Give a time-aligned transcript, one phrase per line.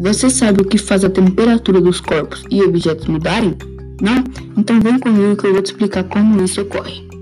[0.00, 3.56] Você sabe o que faz a temperatura dos corpos e objetos mudarem?
[4.00, 4.24] Não?
[4.56, 7.13] Então vem comigo que eu vou te explicar como isso ocorre.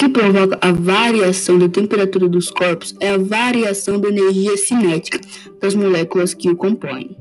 [0.00, 5.20] Que provoca a variação da temperatura dos corpos é a variação da energia cinética
[5.60, 7.14] das moléculas que o compõem.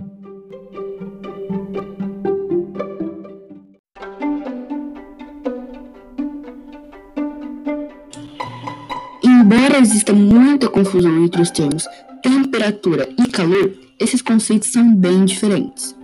[9.21, 11.85] Embora exista muita confusão entre os termos
[12.23, 15.98] temperatura e calor, esses conceitos são bem diferentes.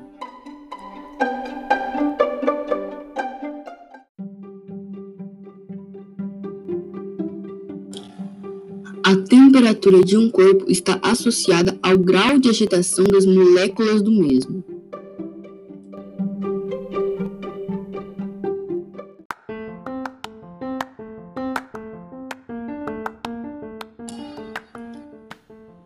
[9.07, 14.63] A temperatura de um corpo está associada ao grau de agitação das moléculas do mesmo.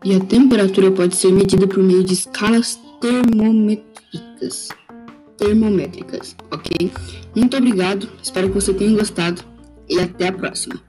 [0.02, 4.70] E a temperatura pode ser medida por meio de escalas termométricas.
[5.36, 6.90] Termométricas, ok?
[7.36, 9.42] Muito obrigado, espero que você tenha gostado
[9.90, 10.80] e até a próxima.